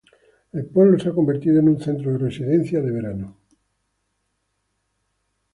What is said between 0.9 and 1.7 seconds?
se ha convertido en